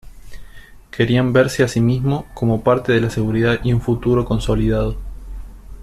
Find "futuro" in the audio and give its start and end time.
3.81-4.25